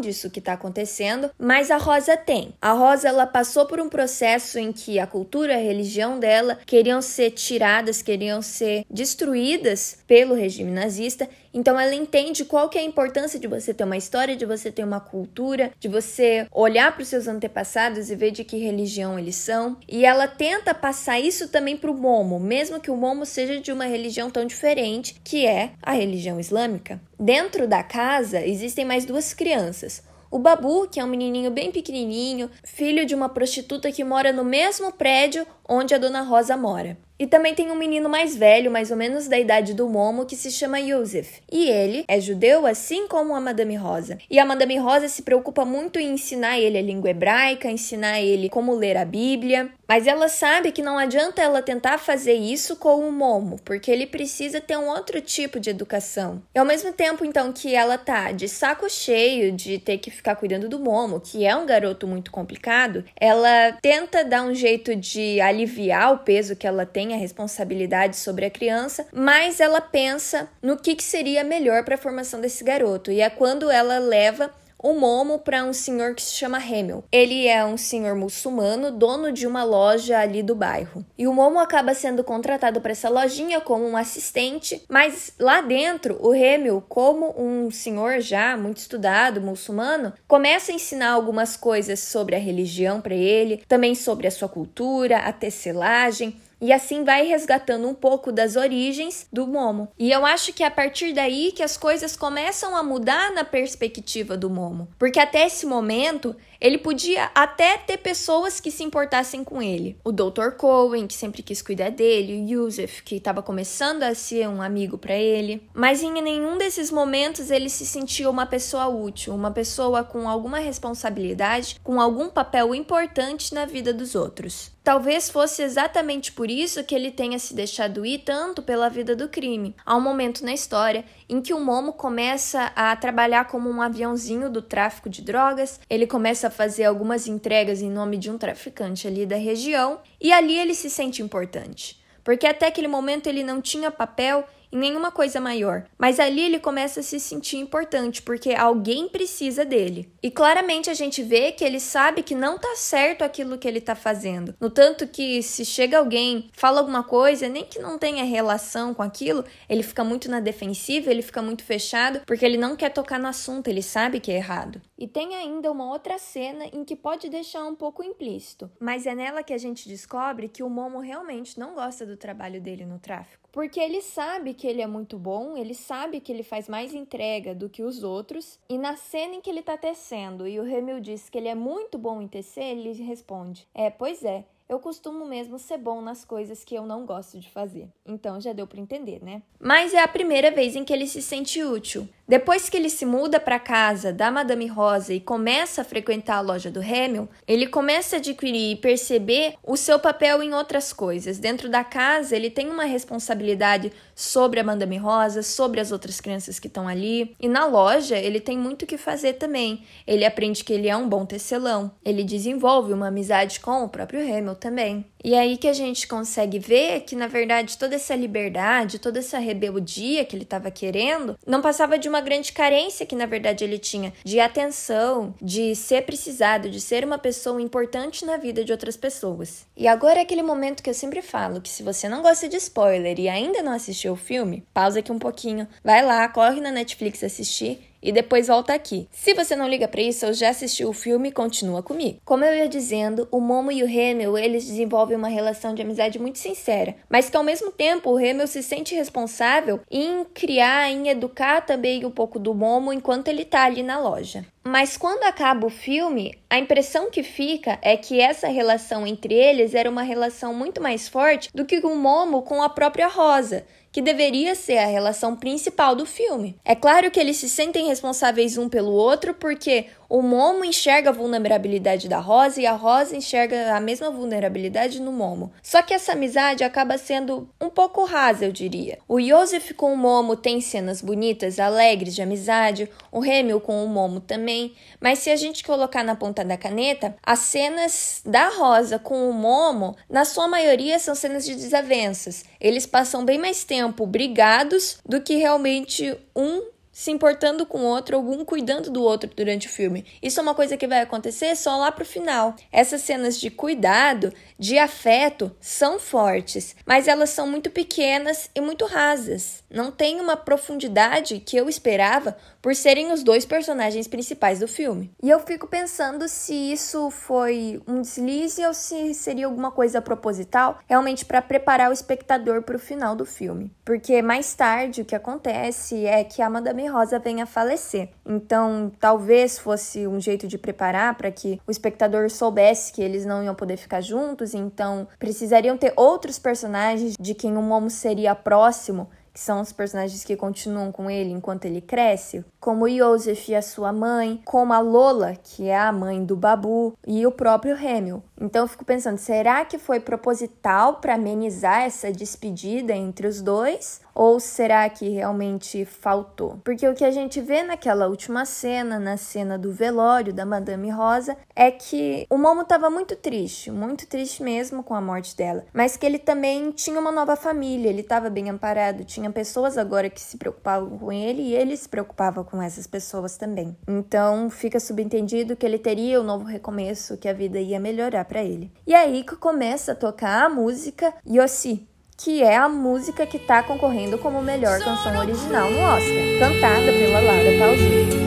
disso 0.00 0.30
que 0.30 0.40
tá 0.40 0.54
acontecendo, 0.54 1.30
mas 1.38 1.70
a 1.70 1.76
Rosa 1.76 2.16
tem. 2.16 2.54
A 2.60 2.72
Rosa 2.72 3.08
ela 3.08 3.26
passou 3.26 3.66
por 3.66 3.80
um 3.80 3.88
processo 3.88 4.58
em 4.58 4.72
que 4.72 4.98
a 4.98 5.06
cultura, 5.06 5.54
a 5.54 5.60
religião 5.60 6.18
dela 6.18 6.58
queriam 6.66 7.00
ser 7.02 7.30
tiradas, 7.30 8.02
queriam 8.02 8.42
ser 8.42 8.84
destruídas 8.90 9.98
pelo 10.06 10.34
regime 10.34 10.70
nazista 10.70 11.28
então 11.56 11.80
ela 11.80 11.94
entende 11.94 12.44
qual 12.44 12.68
que 12.68 12.76
é 12.76 12.82
a 12.82 12.84
importância 12.84 13.40
de 13.40 13.48
você 13.48 13.72
ter 13.72 13.84
uma 13.84 13.96
história, 13.96 14.36
de 14.36 14.44
você 14.44 14.70
ter 14.70 14.84
uma 14.84 15.00
cultura, 15.00 15.72
de 15.80 15.88
você 15.88 16.46
olhar 16.52 16.92
para 16.92 17.00
os 17.00 17.08
seus 17.08 17.26
antepassados 17.26 18.10
e 18.10 18.14
ver 18.14 18.30
de 18.30 18.44
que 18.44 18.58
religião 18.58 19.18
eles 19.18 19.36
são. 19.36 19.78
E 19.88 20.04
ela 20.04 20.28
tenta 20.28 20.74
passar 20.74 21.18
isso 21.18 21.48
também 21.48 21.74
para 21.74 21.90
o 21.90 21.96
Momo, 21.96 22.38
mesmo 22.38 22.78
que 22.78 22.90
o 22.90 22.96
Momo 22.96 23.24
seja 23.24 23.58
de 23.58 23.72
uma 23.72 23.86
religião 23.86 24.30
tão 24.30 24.44
diferente, 24.44 25.18
que 25.24 25.46
é 25.46 25.70
a 25.82 25.92
religião 25.92 26.38
islâmica. 26.38 27.00
Dentro 27.18 27.66
da 27.66 27.82
casa 27.82 28.44
existem 28.44 28.84
mais 28.84 29.06
duas 29.06 29.32
crianças. 29.32 30.02
O 30.30 30.38
Babu, 30.38 30.86
que 30.86 31.00
é 31.00 31.04
um 31.04 31.08
menininho 31.08 31.50
bem 31.50 31.72
pequenininho, 31.72 32.50
filho 32.62 33.06
de 33.06 33.14
uma 33.14 33.30
prostituta 33.30 33.90
que 33.90 34.04
mora 34.04 34.30
no 34.30 34.44
mesmo 34.44 34.92
prédio 34.92 35.46
onde 35.66 35.94
a 35.94 35.98
dona 35.98 36.20
Rosa 36.20 36.54
mora. 36.54 36.98
E 37.18 37.26
também 37.26 37.54
tem 37.54 37.70
um 37.70 37.76
menino 37.76 38.08
mais 38.08 38.36
velho, 38.36 38.70
mais 38.70 38.90
ou 38.90 38.96
menos 38.96 39.26
da 39.26 39.38
idade 39.38 39.72
do 39.72 39.88
Momo, 39.88 40.26
que 40.26 40.36
se 40.36 40.50
chama 40.50 40.80
Yusuf. 40.80 41.40
E 41.50 41.68
ele 41.68 42.04
é 42.06 42.20
judeu, 42.20 42.66
assim 42.66 43.08
como 43.08 43.34
a 43.34 43.40
Madame 43.40 43.76
Rosa. 43.76 44.18
E 44.30 44.38
a 44.38 44.44
Madame 44.44 44.76
Rosa 44.78 45.08
se 45.08 45.22
preocupa 45.22 45.64
muito 45.64 45.98
em 45.98 46.12
ensinar 46.12 46.58
ele 46.58 46.78
a 46.78 46.82
língua 46.82 47.10
hebraica, 47.10 47.70
ensinar 47.70 48.20
ele 48.20 48.48
como 48.48 48.74
ler 48.74 48.96
a 48.96 49.04
Bíblia. 49.04 49.70
Mas 49.88 50.06
ela 50.06 50.28
sabe 50.28 50.72
que 50.72 50.82
não 50.82 50.98
adianta 50.98 51.40
ela 51.40 51.62
tentar 51.62 51.98
fazer 51.98 52.34
isso 52.34 52.76
com 52.76 53.08
o 53.08 53.12
Momo, 53.12 53.56
porque 53.64 53.90
ele 53.90 54.06
precisa 54.06 54.60
ter 54.60 54.76
um 54.76 54.88
outro 54.88 55.20
tipo 55.20 55.60
de 55.60 55.70
educação. 55.70 56.42
E 56.54 56.58
ao 56.58 56.64
mesmo 56.64 56.92
tempo, 56.92 57.24
então, 57.24 57.52
que 57.52 57.74
ela 57.74 57.96
tá 57.96 58.32
de 58.32 58.48
saco 58.48 58.90
cheio 58.90 59.52
de 59.52 59.78
ter 59.78 59.98
que 59.98 60.10
ficar 60.10 60.36
cuidando 60.36 60.68
do 60.68 60.78
Momo, 60.78 61.20
que 61.20 61.44
é 61.44 61.54
um 61.54 61.64
garoto 61.64 62.06
muito 62.06 62.30
complicado, 62.30 63.04
ela 63.18 63.72
tenta 63.80 64.24
dar 64.24 64.42
um 64.42 64.54
jeito 64.54 64.94
de 64.96 65.40
aliviar 65.40 66.12
o 66.12 66.18
peso 66.18 66.56
que 66.56 66.66
ela 66.66 66.84
tem 66.84 67.05
tem 67.06 67.14
a 67.14 67.18
responsabilidade 67.18 68.16
sobre 68.16 68.44
a 68.44 68.50
criança, 68.50 69.06
mas 69.12 69.60
ela 69.60 69.80
pensa 69.80 70.48
no 70.60 70.76
que, 70.76 70.96
que 70.96 71.04
seria 71.04 71.44
melhor 71.44 71.84
para 71.84 71.94
a 71.94 71.98
formação 71.98 72.40
desse 72.40 72.64
garoto. 72.64 73.12
E 73.12 73.20
é 73.20 73.30
quando 73.30 73.70
ela 73.70 73.98
leva 73.98 74.50
o 74.78 74.92
Momo 74.92 75.38
para 75.38 75.64
um 75.64 75.72
senhor 75.72 76.14
que 76.14 76.22
se 76.22 76.34
chama 76.34 76.62
Hemel. 76.64 77.04
Ele 77.10 77.46
é 77.46 77.64
um 77.64 77.76
senhor 77.76 78.14
muçulmano, 78.14 78.90
dono 78.90 79.32
de 79.32 79.46
uma 79.46 79.64
loja 79.64 80.18
ali 80.18 80.42
do 80.42 80.54
bairro. 80.54 81.04
E 81.16 81.26
o 81.26 81.32
Momo 81.32 81.58
acaba 81.58 81.94
sendo 81.94 82.22
contratado 82.22 82.80
para 82.80 82.92
essa 82.92 83.08
lojinha 83.08 83.60
como 83.60 83.86
um 83.86 83.96
assistente, 83.96 84.82
mas 84.88 85.32
lá 85.38 85.60
dentro, 85.60 86.18
o 86.20 86.34
Hemel, 86.34 86.84
como 86.88 87.34
um 87.40 87.70
senhor 87.70 88.20
já 88.20 88.56
muito 88.56 88.78
estudado, 88.78 89.40
muçulmano, 89.40 90.12
começa 90.28 90.70
a 90.70 90.74
ensinar 90.74 91.10
algumas 91.10 91.56
coisas 91.56 92.00
sobre 92.00 92.36
a 92.36 92.40
religião 92.40 93.00
para 93.00 93.14
ele, 93.14 93.62
também 93.66 93.94
sobre 93.94 94.26
a 94.26 94.30
sua 94.30 94.48
cultura, 94.48 95.18
a 95.18 95.32
tecelagem, 95.32 96.36
e 96.60 96.72
assim 96.72 97.04
vai 97.04 97.26
resgatando 97.26 97.88
um 97.88 97.94
pouco 97.94 98.32
das 98.32 98.56
origens 98.56 99.26
do 99.32 99.46
Momo. 99.46 99.88
E 99.98 100.10
eu 100.10 100.24
acho 100.24 100.52
que 100.52 100.62
é 100.62 100.66
a 100.66 100.70
partir 100.70 101.12
daí 101.12 101.52
que 101.52 101.62
as 101.62 101.76
coisas 101.76 102.16
começam 102.16 102.76
a 102.76 102.82
mudar 102.82 103.32
na 103.32 103.44
perspectiva 103.44 104.36
do 104.36 104.50
Momo, 104.50 104.88
porque 104.98 105.18
até 105.18 105.46
esse 105.46 105.66
momento 105.66 106.34
ele 106.60 106.78
podia 106.78 107.30
até 107.34 107.76
ter 107.76 107.98
pessoas 107.98 108.60
que 108.60 108.70
se 108.70 108.82
importassem 108.82 109.44
com 109.44 109.60
ele. 109.60 109.98
O 110.02 110.12
Dr. 110.12 110.52
Cohen, 110.56 111.06
que 111.06 111.14
sempre 111.14 111.42
quis 111.42 111.60
cuidar 111.60 111.90
dele, 111.90 112.34
o 112.34 112.48
Yusuf, 112.48 113.02
que 113.02 113.16
estava 113.16 113.42
começando 113.42 114.02
a 114.02 114.14
ser 114.14 114.48
um 114.48 114.62
amigo 114.62 114.96
para 114.96 115.14
ele. 115.14 115.62
Mas 115.74 116.02
em 116.02 116.12
nenhum 116.12 116.56
desses 116.56 116.90
momentos 116.90 117.50
ele 117.50 117.68
se 117.68 117.84
sentia 117.84 118.30
uma 118.30 118.46
pessoa 118.46 118.88
útil, 118.88 119.34
uma 119.34 119.50
pessoa 119.50 120.02
com 120.02 120.28
alguma 120.28 120.58
responsabilidade, 120.58 121.78
com 121.82 122.00
algum 122.00 122.28
papel 122.28 122.74
importante 122.74 123.54
na 123.54 123.66
vida 123.66 123.92
dos 123.92 124.14
outros. 124.14 124.75
Talvez 124.86 125.28
fosse 125.28 125.64
exatamente 125.64 126.30
por 126.30 126.48
isso 126.48 126.84
que 126.84 126.94
ele 126.94 127.10
tenha 127.10 127.40
se 127.40 127.52
deixado 127.52 128.06
ir 128.06 128.18
tanto 128.18 128.62
pela 128.62 128.88
vida 128.88 129.16
do 129.16 129.28
crime. 129.28 129.74
Há 129.84 129.96
um 129.96 130.00
momento 130.00 130.44
na 130.44 130.54
história 130.54 131.04
em 131.28 131.42
que 131.42 131.52
o 131.52 131.58
Momo 131.58 131.92
começa 131.92 132.66
a 132.66 132.94
trabalhar 132.94 133.48
como 133.48 133.68
um 133.68 133.82
aviãozinho 133.82 134.48
do 134.48 134.62
tráfico 134.62 135.10
de 135.10 135.22
drogas, 135.22 135.80
ele 135.90 136.06
começa 136.06 136.46
a 136.46 136.52
fazer 136.52 136.84
algumas 136.84 137.26
entregas 137.26 137.82
em 137.82 137.90
nome 137.90 138.16
de 138.16 138.30
um 138.30 138.38
traficante 138.38 139.08
ali 139.08 139.26
da 139.26 139.34
região 139.34 139.98
e 140.20 140.32
ali 140.32 140.56
ele 140.56 140.72
se 140.72 140.88
sente 140.88 141.20
importante. 141.20 142.00
Porque 142.22 142.46
até 142.46 142.68
aquele 142.68 142.86
momento 142.86 143.26
ele 143.26 143.42
não 143.42 143.60
tinha 143.60 143.90
papel 143.90 144.46
em 144.76 144.78
nenhuma 144.78 145.10
coisa 145.10 145.40
maior. 145.40 145.86
Mas 145.98 146.20
ali 146.20 146.42
ele 146.42 146.60
começa 146.60 147.00
a 147.00 147.02
se 147.02 147.18
sentir 147.18 147.56
importante, 147.56 148.20
porque 148.20 148.52
alguém 148.52 149.08
precisa 149.08 149.64
dele. 149.64 150.12
E 150.22 150.30
claramente 150.30 150.90
a 150.90 150.94
gente 150.94 151.22
vê 151.22 151.50
que 151.50 151.64
ele 151.64 151.80
sabe 151.80 152.22
que 152.22 152.34
não 152.34 152.58
tá 152.58 152.74
certo 152.76 153.22
aquilo 153.22 153.56
que 153.56 153.66
ele 153.66 153.80
tá 153.80 153.94
fazendo. 153.94 154.54
No 154.60 154.68
tanto 154.68 155.06
que 155.06 155.42
se 155.42 155.64
chega 155.64 155.98
alguém, 155.98 156.50
fala 156.52 156.80
alguma 156.80 157.02
coisa, 157.02 157.48
nem 157.48 157.64
que 157.64 157.78
não 157.78 157.98
tenha 157.98 158.24
relação 158.24 158.92
com 158.92 159.02
aquilo, 159.02 159.44
ele 159.68 159.82
fica 159.82 160.04
muito 160.04 160.30
na 160.30 160.40
defensiva, 160.40 161.10
ele 161.10 161.22
fica 161.22 161.40
muito 161.40 161.64
fechado, 161.64 162.20
porque 162.26 162.44
ele 162.44 162.58
não 162.58 162.76
quer 162.76 162.90
tocar 162.90 163.18
no 163.18 163.28
assunto, 163.28 163.68
ele 163.68 163.82
sabe 163.82 164.20
que 164.20 164.30
é 164.30 164.36
errado. 164.36 164.82
E 164.98 165.08
tem 165.08 165.34
ainda 165.34 165.70
uma 165.72 165.90
outra 165.90 166.18
cena 166.18 166.66
em 166.66 166.84
que 166.84 166.94
pode 166.94 167.30
deixar 167.30 167.64
um 167.64 167.74
pouco 167.74 168.02
implícito, 168.02 168.70
mas 168.78 169.06
é 169.06 169.14
nela 169.14 169.42
que 169.42 169.54
a 169.54 169.58
gente 169.58 169.88
descobre 169.88 170.48
que 170.48 170.62
o 170.62 170.68
Momo 170.68 171.00
realmente 171.00 171.58
não 171.58 171.74
gosta 171.74 172.04
do 172.04 172.16
trabalho 172.16 172.60
dele 172.60 172.84
no 172.84 172.98
tráfico 172.98 173.45
porque 173.56 173.80
ele 173.80 174.02
sabe 174.02 174.52
que 174.52 174.66
ele 174.66 174.82
é 174.82 174.86
muito 174.86 175.16
bom, 175.16 175.56
ele 175.56 175.72
sabe 175.72 176.20
que 176.20 176.30
ele 176.30 176.42
faz 176.42 176.68
mais 176.68 176.92
entrega 176.92 177.54
do 177.54 177.70
que 177.70 177.82
os 177.82 178.02
outros, 178.02 178.58
e 178.68 178.76
na 178.76 178.98
cena 178.98 179.36
em 179.36 179.40
que 179.40 179.48
ele 179.48 179.62
tá 179.62 179.78
tecendo 179.78 180.46
e 180.46 180.60
o 180.60 180.62
Remil 180.62 181.00
diz 181.00 181.30
que 181.30 181.38
ele 181.38 181.48
é 181.48 181.54
muito 181.54 181.96
bom 181.96 182.20
em 182.20 182.28
tecer, 182.28 182.76
ele 182.76 182.92
responde: 182.92 183.66
É, 183.74 183.88
pois 183.88 184.22
é, 184.22 184.44
eu 184.68 184.78
costumo 184.78 185.24
mesmo 185.24 185.58
ser 185.58 185.78
bom 185.78 186.02
nas 186.02 186.22
coisas 186.22 186.64
que 186.64 186.74
eu 186.74 186.84
não 186.84 187.06
gosto 187.06 187.40
de 187.40 187.48
fazer. 187.48 187.88
Então 188.04 188.38
já 188.38 188.52
deu 188.52 188.66
para 188.66 188.78
entender, 188.78 189.24
né? 189.24 189.40
Mas 189.58 189.94
é 189.94 190.02
a 190.02 190.08
primeira 190.08 190.50
vez 190.50 190.76
em 190.76 190.84
que 190.84 190.92
ele 190.92 191.06
se 191.06 191.22
sente 191.22 191.64
útil. 191.64 192.06
Depois 192.28 192.68
que 192.68 192.76
ele 192.76 192.90
se 192.90 193.06
muda 193.06 193.38
para 193.38 193.58
casa 193.58 194.12
da 194.12 194.32
Madame 194.32 194.66
Rosa 194.66 195.14
e 195.14 195.20
começa 195.20 195.82
a 195.82 195.84
frequentar 195.84 196.38
a 196.38 196.40
loja 196.40 196.70
do 196.70 196.80
Hamilton, 196.80 197.28
ele 197.46 197.68
começa 197.68 198.16
a 198.16 198.18
adquirir 198.18 198.72
e 198.72 198.76
perceber 198.76 199.54
o 199.62 199.76
seu 199.76 199.96
papel 199.98 200.42
em 200.42 200.52
outras 200.52 200.92
coisas. 200.92 201.38
Dentro 201.38 201.68
da 201.68 201.84
casa, 201.84 202.34
ele 202.34 202.50
tem 202.50 202.68
uma 202.68 202.84
responsabilidade 202.84 203.92
sobre 204.12 204.58
a 204.58 204.64
Madame 204.64 204.96
Rosa, 204.96 205.42
sobre 205.42 205.80
as 205.80 205.92
outras 205.92 206.20
crianças 206.20 206.58
que 206.58 206.66
estão 206.66 206.88
ali. 206.88 207.36
E 207.40 207.48
na 207.48 207.64
loja, 207.64 208.16
ele 208.16 208.40
tem 208.40 208.58
muito 208.58 208.82
o 208.82 208.86
que 208.86 208.98
fazer 208.98 209.34
também. 209.34 209.84
Ele 210.04 210.24
aprende 210.24 210.64
que 210.64 210.72
ele 210.72 210.88
é 210.88 210.96
um 210.96 211.08
bom 211.08 211.24
tecelão. 211.24 211.92
Ele 212.04 212.24
desenvolve 212.24 212.92
uma 212.92 213.08
amizade 213.08 213.60
com 213.60 213.84
o 213.84 213.88
próprio 213.88 214.20
Hamilton 214.20 214.54
também. 214.54 215.06
E 215.22 215.34
aí 215.34 215.56
que 215.56 215.66
a 215.66 215.72
gente 215.72 216.06
consegue 216.06 216.58
ver 216.58 217.00
que, 217.00 217.16
na 217.16 217.26
verdade, 217.26 217.76
toda 217.76 217.96
essa 217.96 218.14
liberdade, 218.14 219.00
toda 219.00 219.18
essa 219.18 219.38
rebeldia 219.38 220.24
que 220.24 220.36
ele 220.36 220.44
estava 220.44 220.70
querendo, 220.70 221.36
não 221.44 221.60
passava 221.60 221.98
de 221.98 222.08
uma 222.08 222.15
grande 222.20 222.52
carência 222.52 223.06
que, 223.06 223.16
na 223.16 223.26
verdade, 223.26 223.64
ele 223.64 223.78
tinha 223.78 224.12
de 224.24 224.40
atenção, 224.40 225.34
de 225.40 225.74
ser 225.74 226.02
precisado, 226.02 226.70
de 226.70 226.80
ser 226.80 227.04
uma 227.04 227.18
pessoa 227.18 227.60
importante 227.60 228.24
na 228.24 228.36
vida 228.36 228.64
de 228.64 228.72
outras 228.72 228.96
pessoas. 228.96 229.66
E 229.76 229.86
agora 229.86 230.18
é 230.18 230.22
aquele 230.22 230.42
momento 230.42 230.82
que 230.82 230.90
eu 230.90 230.94
sempre 230.94 231.22
falo 231.22 231.60
que 231.60 231.68
se 231.68 231.82
você 231.82 232.08
não 232.08 232.22
gosta 232.22 232.48
de 232.48 232.56
spoiler 232.56 233.18
e 233.18 233.28
ainda 233.28 233.62
não 233.62 233.72
assistiu 233.72 234.12
o 234.12 234.16
filme, 234.16 234.66
pausa 234.72 235.00
aqui 235.00 235.12
um 235.12 235.18
pouquinho, 235.18 235.68
vai 235.82 236.04
lá, 236.04 236.28
corre 236.28 236.60
na 236.60 236.70
Netflix 236.70 237.22
assistir 237.22 237.80
e 238.06 238.12
depois 238.12 238.46
volta 238.46 238.72
aqui. 238.72 239.08
Se 239.10 239.34
você 239.34 239.56
não 239.56 239.68
liga 239.68 239.88
para 239.88 240.00
isso, 240.00 240.26
eu 240.26 240.32
já 240.32 240.50
assistiu 240.50 240.88
o 240.88 240.92
filme 240.92 241.32
continua 241.32 241.82
comigo. 241.82 242.20
Como 242.24 242.44
eu 242.44 242.54
ia 242.54 242.68
dizendo, 242.68 243.26
o 243.32 243.40
Momo 243.40 243.72
e 243.72 243.82
o 243.82 243.88
Hemel, 243.88 244.38
eles 244.38 244.64
desenvolvem 244.64 245.16
uma 245.16 245.26
relação 245.26 245.74
de 245.74 245.82
amizade 245.82 246.16
muito 246.16 246.38
sincera, 246.38 246.94
mas 247.10 247.28
que 247.28 247.36
ao 247.36 247.42
mesmo 247.42 247.72
tempo 247.72 248.10
o 248.10 248.20
Hemel 248.20 248.46
se 248.46 248.62
sente 248.62 248.94
responsável 248.94 249.80
em 249.90 250.24
criar, 250.24 250.88
em 250.88 251.08
educar 251.08 251.62
também 251.62 252.04
um 252.04 252.10
pouco 252.10 252.38
do 252.38 252.54
Momo 252.54 252.92
enquanto 252.92 253.26
ele 253.26 253.44
tá 253.44 253.64
ali 253.64 253.82
na 253.82 253.98
loja. 253.98 254.46
Mas 254.66 254.96
quando 254.96 255.22
acaba 255.22 255.64
o 255.64 255.70
filme, 255.70 256.36
a 256.50 256.58
impressão 256.58 257.08
que 257.08 257.22
fica 257.22 257.78
é 257.80 257.96
que 257.96 258.20
essa 258.20 258.48
relação 258.48 259.06
entre 259.06 259.32
eles 259.32 259.76
era 259.76 259.88
uma 259.88 260.02
relação 260.02 260.52
muito 260.52 260.82
mais 260.82 261.08
forte 261.08 261.48
do 261.54 261.64
que 261.64 261.78
o 261.78 261.94
Momo 261.94 262.42
com 262.42 262.60
a 262.60 262.68
própria 262.68 263.06
Rosa, 263.06 263.64
que 263.92 264.02
deveria 264.02 264.56
ser 264.56 264.78
a 264.78 264.86
relação 264.86 265.36
principal 265.36 265.94
do 265.94 266.04
filme. 266.04 266.58
É 266.64 266.74
claro 266.74 267.12
que 267.12 267.20
eles 267.20 267.36
se 267.36 267.48
sentem 267.48 267.86
responsáveis 267.86 268.58
um 268.58 268.68
pelo 268.68 268.90
outro 268.90 269.34
porque 269.34 269.86
o 270.08 270.22
Momo 270.22 270.64
enxerga 270.64 271.10
a 271.10 271.12
vulnerabilidade 271.12 272.08
da 272.08 272.18
Rosa 272.18 272.60
e 272.60 272.66
a 272.66 272.72
Rosa 272.72 273.16
enxerga 273.16 273.74
a 273.74 273.80
mesma 273.80 274.10
vulnerabilidade 274.10 275.00
no 275.00 275.12
Momo. 275.12 275.52
Só 275.62 275.82
que 275.82 275.94
essa 275.94 276.12
amizade 276.12 276.64
acaba 276.64 276.98
sendo 276.98 277.48
um 277.60 277.68
pouco 277.68 278.04
rasa, 278.04 278.44
eu 278.44 278.52
diria. 278.52 278.98
O 279.08 279.20
Joseph 279.20 279.72
com 279.72 279.92
o 279.92 279.96
Momo 279.96 280.36
tem 280.36 280.60
cenas 280.60 281.02
bonitas, 281.02 281.58
alegres 281.58 282.14
de 282.14 282.22
amizade, 282.22 282.88
o 283.10 283.24
Hemil 283.24 283.60
com 283.60 283.84
o 283.84 283.88
Momo 283.88 284.20
também, 284.20 284.74
mas 285.00 285.18
se 285.18 285.30
a 285.30 285.36
gente 285.36 285.64
colocar 285.64 286.04
na 286.04 286.14
ponta 286.14 286.44
da 286.44 286.56
caneta, 286.56 287.16
as 287.22 287.40
cenas 287.40 288.20
da 288.24 288.48
Rosa 288.48 288.98
com 288.98 289.28
o 289.28 289.32
Momo, 289.32 289.96
na 290.08 290.24
sua 290.24 290.46
maioria 290.46 290.98
são 290.98 291.14
cenas 291.14 291.44
de 291.44 291.54
desavenças. 291.54 292.44
Eles 292.60 292.86
passam 292.86 293.24
bem 293.24 293.38
mais 293.38 293.64
tempo 293.64 294.06
brigados 294.06 294.98
do 295.04 295.20
que 295.20 295.36
realmente 295.36 296.16
um 296.34 296.75
se 296.96 297.10
importando 297.10 297.66
com 297.66 297.80
o 297.80 297.84
outro, 297.84 298.16
algum 298.16 298.42
cuidando 298.42 298.90
do 298.90 299.02
outro 299.02 299.28
durante 299.36 299.66
o 299.66 299.70
filme. 299.70 300.06
Isso 300.22 300.40
é 300.40 300.42
uma 300.42 300.54
coisa 300.54 300.78
que 300.78 300.86
vai 300.86 301.02
acontecer 301.02 301.54
só 301.54 301.76
lá 301.76 301.92
pro 301.92 302.06
final. 302.06 302.56
Essas 302.72 303.02
cenas 303.02 303.38
de 303.38 303.50
cuidado, 303.50 304.32
de 304.58 304.78
afeto, 304.78 305.54
são 305.60 306.00
fortes, 306.00 306.74
mas 306.86 307.06
elas 307.06 307.28
são 307.28 307.46
muito 307.46 307.68
pequenas 307.68 308.48
e 308.54 308.62
muito 308.62 308.86
rasas. 308.86 309.62
Não 309.68 309.90
tem 309.90 310.22
uma 310.22 310.38
profundidade 310.38 311.38
que 311.38 311.58
eu 311.58 311.68
esperava 311.68 312.34
por 312.62 312.74
serem 312.74 313.12
os 313.12 313.22
dois 313.22 313.44
personagens 313.44 314.08
principais 314.08 314.60
do 314.60 314.66
filme. 314.66 315.14
E 315.22 315.28
eu 315.28 315.38
fico 315.40 315.68
pensando 315.68 316.26
se 316.26 316.54
isso 316.54 317.10
foi 317.10 317.80
um 317.86 318.00
deslize 318.00 318.64
ou 318.64 318.72
se 318.72 319.12
seria 319.12 319.44
alguma 319.44 319.70
coisa 319.70 320.00
proposital, 320.00 320.78
realmente 320.88 321.26
para 321.26 321.42
preparar 321.42 321.90
o 321.90 321.92
espectador 321.92 322.62
para 322.62 322.76
o 322.76 322.80
final 322.80 323.14
do 323.14 323.26
filme. 323.26 323.70
Porque 323.84 324.22
mais 324.22 324.54
tarde 324.54 325.02
o 325.02 325.04
que 325.04 325.14
acontece 325.14 326.06
é 326.06 326.24
que 326.24 326.40
a 326.40 326.48
Rosa 326.86 327.18
venha 327.18 327.44
a 327.44 327.46
falecer. 327.46 328.10
Então, 328.24 328.90
talvez 328.98 329.58
fosse 329.58 330.06
um 330.06 330.20
jeito 330.20 330.46
de 330.46 330.58
preparar 330.58 331.16
para 331.16 331.30
que 331.30 331.60
o 331.66 331.70
espectador 331.70 332.30
soubesse 332.30 332.92
que 332.92 333.02
eles 333.02 333.24
não 333.24 333.42
iam 333.42 333.54
poder 333.54 333.76
ficar 333.76 334.00
juntos, 334.00 334.54
então 334.54 335.06
precisariam 335.18 335.76
ter 335.76 335.92
outros 335.96 336.38
personagens 336.38 337.14
de 337.18 337.34
quem 337.34 337.56
o 337.56 337.62
Momo 337.62 337.90
seria 337.90 338.34
próximo 338.34 339.08
que 339.36 339.40
são 339.42 339.60
os 339.60 339.70
personagens 339.70 340.24
que 340.24 340.34
continuam 340.34 340.90
com 340.90 341.10
ele 341.10 341.30
enquanto 341.30 341.66
ele 341.66 341.82
cresce, 341.82 342.42
como 342.58 342.88
Joseph 342.88 343.50
e 343.50 343.54
a 343.54 343.60
sua 343.60 343.92
mãe, 343.92 344.40
como 344.46 344.72
a 344.72 344.80
Lola, 344.80 345.34
que 345.36 345.68
é 345.68 345.76
a 345.76 345.92
mãe 345.92 346.24
do 346.24 346.34
Babu, 346.34 346.94
e 347.06 347.26
o 347.26 347.30
próprio 347.30 347.76
Hemil. 347.76 348.22
Então 348.40 348.64
eu 348.64 348.68
fico 348.68 348.84
pensando, 348.84 349.18
será 349.18 349.64
que 349.64 349.78
foi 349.78 349.98
proposital 349.98 350.96
para 350.96 351.14
amenizar 351.14 351.82
essa 351.82 352.12
despedida 352.12 352.94
entre 352.94 353.26
os 353.26 353.40
dois? 353.40 354.00
Ou 354.14 354.40
será 354.40 354.88
que 354.88 355.10
realmente 355.10 355.84
faltou? 355.84 356.58
Porque 356.64 356.88
o 356.88 356.94
que 356.94 357.04
a 357.04 357.10
gente 357.10 357.40
vê 357.40 357.62
naquela 357.62 358.06
última 358.08 358.46
cena, 358.46 358.98
na 358.98 359.16
cena 359.16 359.58
do 359.58 359.72
velório 359.72 360.32
da 360.32 360.46
Madame 360.46 360.90
Rosa, 360.90 361.36
é 361.54 361.70
que 361.70 362.26
o 362.30 362.38
Momo 362.38 362.62
estava 362.62 362.88
muito 362.88 363.14
triste, 363.14 363.70
muito 363.70 364.06
triste 364.06 364.42
mesmo 364.42 364.82
com 364.82 364.94
a 364.94 365.00
morte 365.02 365.36
dela, 365.36 365.66
mas 365.72 365.96
que 365.96 366.06
ele 366.06 366.18
também 366.18 366.70
tinha 366.70 366.98
uma 366.98 367.12
nova 367.12 367.36
família, 367.36 367.90
ele 367.90 368.00
estava 368.00 368.30
bem 368.30 368.48
amparado, 368.48 369.04
tinha 369.04 369.30
pessoas 369.30 369.76
agora 369.76 370.08
que 370.08 370.20
se 370.20 370.38
preocupavam 370.38 370.98
com 370.98 371.12
ele 371.12 371.42
e 371.42 371.54
ele 371.54 371.76
se 371.76 371.88
preocupava 371.88 372.42
com 372.42 372.62
essas 372.62 372.86
pessoas 372.86 373.36
também. 373.36 373.76
Então 373.86 374.48
fica 374.48 374.80
subentendido 374.80 375.56
que 375.56 375.66
ele 375.66 375.78
teria 375.78 376.20
um 376.20 376.24
novo 376.24 376.44
recomeço, 376.44 377.18
que 377.18 377.28
a 377.28 377.32
vida 377.32 377.58
ia 377.60 377.78
melhorar 377.78 378.25
para 378.26 378.42
ele. 378.42 378.70
E 378.86 378.94
aí 378.94 379.22
que 379.22 379.36
começa 379.36 379.92
a 379.92 379.94
tocar 379.94 380.44
a 380.44 380.48
música 380.48 381.14
Yossi, 381.26 381.86
que 382.16 382.42
é 382.42 382.56
a 382.56 382.68
música 382.68 383.26
que 383.26 383.36
está 383.36 383.62
concorrendo 383.62 384.18
como 384.18 384.42
melhor 384.42 384.78
canção 384.80 385.16
original 385.18 385.70
no 385.70 385.78
Oscar, 385.78 386.38
cantada 386.38 386.92
pela 386.92 387.20
Laura 387.20 387.58
Pausini. 387.58 388.26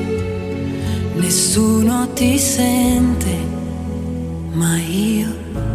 Nessuno 1.16 2.08
ti 2.16 2.40
sente, 2.40 3.36
ma 4.54 4.78
io 4.78 5.28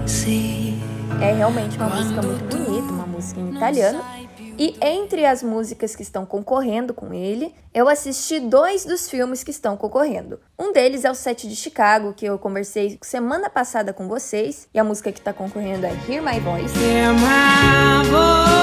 sì. 0.06 0.74
É 1.20 1.32
realmente 1.32 1.76
uma 1.76 1.88
música 1.88 2.22
muito 2.22 2.56
bonita, 2.56 2.92
uma 2.92 3.06
música 3.06 3.40
em 3.40 3.54
italiano 3.54 4.13
e 4.58 4.76
entre 4.80 5.26
as 5.26 5.42
músicas 5.42 5.96
que 5.96 6.02
estão 6.02 6.24
concorrendo 6.24 6.94
com 6.94 7.12
ele, 7.12 7.54
eu 7.72 7.88
assisti 7.88 8.38
dois 8.38 8.84
dos 8.84 9.08
filmes 9.08 9.42
que 9.42 9.50
estão 9.50 9.76
concorrendo. 9.76 10.40
Um 10.58 10.72
deles 10.72 11.04
é 11.04 11.10
o 11.10 11.14
Set 11.14 11.48
de 11.48 11.56
Chicago, 11.56 12.12
que 12.12 12.24
eu 12.24 12.38
conversei 12.38 12.98
semana 13.02 13.50
passada 13.50 13.92
com 13.92 14.06
vocês, 14.06 14.68
e 14.72 14.78
a 14.78 14.84
música 14.84 15.10
que 15.10 15.18
está 15.18 15.32
concorrendo 15.32 15.86
é 15.86 15.90
Hear 16.08 16.22
My 16.22 16.38
Voice. 16.38 16.78
Hear 16.78 17.12
my 17.14 18.08
voice. 18.08 18.54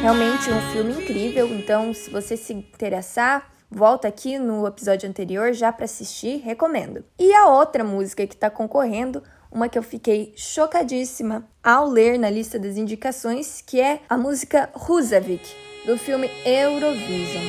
Realmente 0.00 0.50
um 0.50 0.72
filme 0.72 0.92
incrível, 1.02 1.48
então 1.48 1.92
se 1.92 2.08
você 2.08 2.36
se 2.36 2.54
interessar, 2.54 3.50
volta 3.68 4.06
aqui 4.06 4.38
no 4.38 4.66
episódio 4.66 5.08
anterior 5.08 5.52
já 5.52 5.72
para 5.72 5.84
assistir, 5.84 6.38
recomendo. 6.38 7.04
E 7.18 7.34
a 7.34 7.48
outra 7.48 7.82
música 7.82 8.26
que 8.26 8.34
está 8.34 8.48
concorrendo 8.48 9.22
uma 9.56 9.70
que 9.70 9.78
eu 9.78 9.82
fiquei 9.82 10.34
chocadíssima 10.36 11.48
ao 11.64 11.88
ler 11.88 12.18
na 12.18 12.28
lista 12.28 12.58
das 12.58 12.76
indicações, 12.76 13.62
que 13.62 13.80
é 13.80 14.02
a 14.06 14.18
música 14.18 14.68
Husavik, 14.74 15.48
do 15.86 15.96
filme 15.96 16.30
Eurovision. 16.44 17.42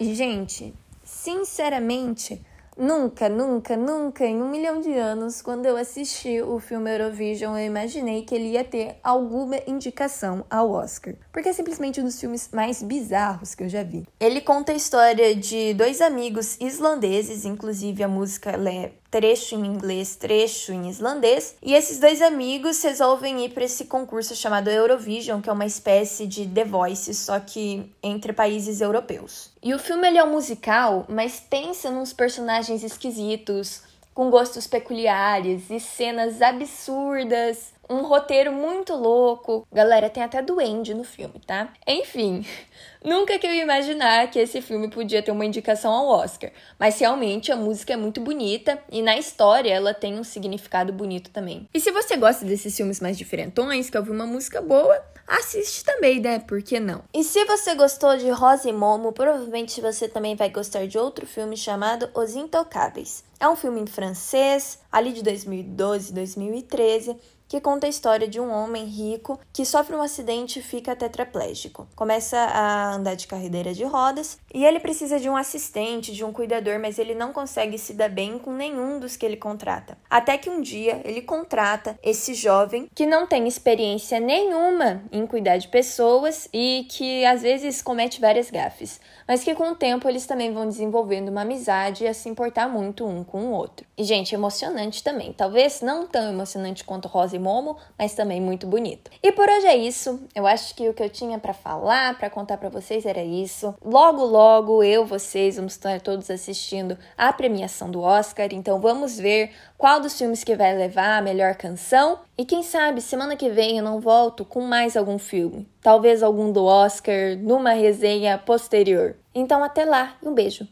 Gente, 0.00 0.74
sinceramente, 1.04 2.42
Nunca, 2.76 3.28
nunca, 3.28 3.76
nunca 3.76 4.24
em 4.24 4.40
um 4.42 4.48
milhão 4.48 4.80
de 4.80 4.92
anos, 4.92 5.42
quando 5.42 5.66
eu 5.66 5.76
assisti 5.76 6.40
o 6.40 6.58
filme 6.58 6.90
Eurovision, 6.90 7.56
eu 7.56 7.66
imaginei 7.66 8.22
que 8.22 8.34
ele 8.34 8.52
ia 8.52 8.64
ter 8.64 8.96
alguma 9.02 9.56
indicação 9.66 10.44
ao 10.48 10.70
Oscar. 10.70 11.14
Porque 11.30 11.50
é 11.50 11.52
simplesmente 11.52 12.00
um 12.00 12.04
dos 12.04 12.18
filmes 12.18 12.48
mais 12.52 12.82
bizarros 12.82 13.54
que 13.54 13.64
eu 13.64 13.68
já 13.68 13.82
vi. 13.82 14.06
Ele 14.18 14.40
conta 14.40 14.72
a 14.72 14.74
história 14.74 15.34
de 15.34 15.74
dois 15.74 16.00
amigos 16.00 16.58
islandeses, 16.60 17.44
inclusive 17.44 18.02
a 18.02 18.08
música 18.08 18.50
é 18.50 18.92
trecho 19.10 19.54
em 19.54 19.66
inglês, 19.66 20.16
trecho 20.16 20.72
em 20.72 20.88
islandês, 20.88 21.54
e 21.62 21.74
esses 21.74 22.00
dois 22.00 22.22
amigos 22.22 22.82
resolvem 22.82 23.44
ir 23.44 23.50
para 23.50 23.64
esse 23.64 23.84
concurso 23.84 24.34
chamado 24.34 24.70
Eurovision, 24.70 25.42
que 25.42 25.50
é 25.50 25.52
uma 25.52 25.66
espécie 25.66 26.26
de 26.26 26.46
The 26.46 26.64
Voice, 26.64 27.12
só 27.12 27.38
que 27.38 27.92
entre 28.02 28.32
países 28.32 28.80
europeus. 28.80 29.51
E 29.62 29.72
o 29.72 29.78
filme 29.78 30.08
ele 30.08 30.18
é 30.18 30.24
um 30.24 30.32
musical, 30.32 31.06
mas 31.08 31.38
pensa 31.38 31.88
nos 31.88 32.12
personagens 32.12 32.82
esquisitos, 32.82 33.82
com 34.12 34.28
gostos 34.28 34.66
peculiares 34.66 35.70
e 35.70 35.78
cenas 35.78 36.42
absurdas, 36.42 37.72
um 37.88 38.02
roteiro 38.02 38.52
muito 38.52 38.94
louco. 38.94 39.66
Galera, 39.72 40.08
tem 40.10 40.22
até 40.22 40.40
duende 40.40 40.94
no 40.94 41.04
filme, 41.04 41.40
tá? 41.46 41.72
Enfim, 41.86 42.44
Nunca 43.04 43.36
que 43.36 43.46
eu 43.46 43.52
ia 43.52 43.62
imaginar 43.62 44.30
que 44.30 44.38
esse 44.38 44.62
filme 44.62 44.88
podia 44.88 45.22
ter 45.22 45.32
uma 45.32 45.44
indicação 45.44 45.92
ao 45.92 46.06
Oscar, 46.06 46.52
mas 46.78 47.00
realmente 47.00 47.50
a 47.50 47.56
música 47.56 47.92
é 47.92 47.96
muito 47.96 48.20
bonita 48.20 48.78
e 48.90 49.02
na 49.02 49.16
história 49.16 49.72
ela 49.72 49.92
tem 49.92 50.18
um 50.18 50.24
significado 50.24 50.92
bonito 50.92 51.30
também. 51.30 51.68
E 51.74 51.80
se 51.80 51.90
você 51.90 52.16
gosta 52.16 52.44
desses 52.44 52.76
filmes 52.76 53.00
mais 53.00 53.18
diferentões, 53.18 53.90
que 53.90 53.98
ouvir 53.98 54.12
uma 54.12 54.26
música 54.26 54.60
boa, 54.60 55.02
assiste 55.26 55.84
também, 55.84 56.20
né? 56.20 56.38
Por 56.38 56.62
que 56.62 56.78
não? 56.78 57.02
E 57.12 57.24
se 57.24 57.44
você 57.44 57.74
gostou 57.74 58.16
de 58.16 58.30
Rosa 58.30 58.68
e 58.68 58.72
Momo, 58.72 59.12
provavelmente 59.12 59.80
você 59.80 60.08
também 60.08 60.36
vai 60.36 60.50
gostar 60.50 60.86
de 60.86 60.96
outro 60.96 61.26
filme 61.26 61.56
chamado 61.56 62.08
Os 62.14 62.36
Intocáveis. 62.36 63.24
É 63.40 63.48
um 63.48 63.56
filme 63.56 63.80
em 63.80 63.86
francês, 63.86 64.78
ali 64.92 65.12
de 65.12 65.24
2012, 65.24 66.12
2013, 66.12 67.16
que 67.52 67.60
conta 67.60 67.86
a 67.86 67.90
história 67.90 68.26
de 68.26 68.40
um 68.40 68.50
homem 68.50 68.86
rico 68.86 69.38
que 69.52 69.66
sofre 69.66 69.94
um 69.94 70.00
acidente 70.00 70.58
e 70.58 70.62
fica 70.62 70.96
tetraplégico. 70.96 71.86
Começa 71.94 72.38
a 72.38 72.94
andar 72.94 73.14
de 73.14 73.26
carreira 73.26 73.74
de 73.74 73.84
rodas 73.84 74.38
e 74.54 74.64
ele 74.64 74.80
precisa 74.80 75.20
de 75.20 75.28
um 75.28 75.36
assistente, 75.36 76.14
de 76.14 76.24
um 76.24 76.32
cuidador, 76.32 76.78
mas 76.80 76.98
ele 76.98 77.14
não 77.14 77.30
consegue 77.30 77.76
se 77.76 77.92
dar 77.92 78.08
bem 78.08 78.38
com 78.38 78.54
nenhum 78.54 78.98
dos 78.98 79.18
que 79.18 79.26
ele 79.26 79.36
contrata. 79.36 79.98
Até 80.08 80.38
que 80.38 80.48
um 80.48 80.62
dia 80.62 81.02
ele 81.04 81.20
contrata 81.20 81.98
esse 82.02 82.32
jovem 82.32 82.88
que 82.94 83.04
não 83.04 83.26
tem 83.26 83.46
experiência 83.46 84.18
nenhuma 84.18 85.02
em 85.12 85.26
cuidar 85.26 85.58
de 85.58 85.68
pessoas 85.68 86.48
e 86.54 86.86
que 86.88 87.22
às 87.26 87.42
vezes 87.42 87.82
comete 87.82 88.18
várias 88.18 88.50
gafes, 88.50 88.98
mas 89.32 89.42
que 89.42 89.54
com 89.54 89.70
o 89.70 89.74
tempo 89.74 90.06
eles 90.10 90.26
também 90.26 90.52
vão 90.52 90.68
desenvolvendo 90.68 91.30
uma 91.30 91.40
amizade 91.40 92.04
e 92.04 92.06
a 92.06 92.12
se 92.12 92.28
importar 92.28 92.68
muito 92.68 93.06
um 93.06 93.24
com 93.24 93.46
o 93.46 93.52
outro. 93.52 93.86
E 93.96 94.04
gente, 94.04 94.34
emocionante 94.34 95.02
também. 95.02 95.32
Talvez 95.32 95.80
não 95.80 96.06
tão 96.06 96.28
emocionante 96.28 96.84
quanto 96.84 97.08
Rosa 97.08 97.36
e 97.36 97.38
Momo, 97.38 97.78
mas 97.98 98.12
também 98.12 98.42
muito 98.42 98.66
bonito. 98.66 99.10
E 99.22 99.32
por 99.32 99.48
hoje 99.48 99.66
é 99.66 99.74
isso. 99.74 100.20
Eu 100.34 100.46
acho 100.46 100.74
que 100.74 100.86
o 100.86 100.92
que 100.92 101.02
eu 101.02 101.08
tinha 101.08 101.38
para 101.38 101.54
falar, 101.54 102.18
para 102.18 102.28
contar 102.28 102.58
para 102.58 102.68
vocês 102.68 103.06
era 103.06 103.24
isso. 103.24 103.74
Logo, 103.82 104.22
logo 104.22 104.82
eu, 104.82 105.06
vocês 105.06 105.56
vamos 105.56 105.72
estar 105.72 105.98
todos 106.02 106.30
assistindo 106.30 106.98
a 107.16 107.32
premiação 107.32 107.90
do 107.90 108.02
Oscar, 108.02 108.48
então 108.52 108.82
vamos 108.82 109.16
ver 109.16 109.52
qual 109.78 109.98
dos 109.98 110.18
filmes 110.18 110.44
que 110.44 110.54
vai 110.54 110.76
levar 110.76 111.16
a 111.16 111.22
melhor 111.22 111.54
canção. 111.54 112.18
E 112.36 112.44
quem 112.44 112.62
sabe 112.62 113.00
semana 113.00 113.34
que 113.34 113.48
vem 113.48 113.78
eu 113.78 113.84
não 113.84 113.98
volto 113.98 114.44
com 114.44 114.60
mais 114.60 114.94
algum 114.94 115.18
filme, 115.18 115.66
talvez 115.80 116.22
algum 116.22 116.52
do 116.52 116.64
Oscar 116.64 117.36
numa 117.38 117.70
resenha 117.70 118.36
posterior. 118.36 119.16
Então 119.34 119.62
até 119.64 119.84
lá, 119.84 120.16
um 120.22 120.34
beijo. 120.34 120.66